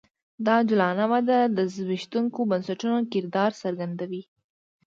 [0.45, 4.23] دا عجولانه وده د زبېښونکو بنسټونو کردار څرګندوي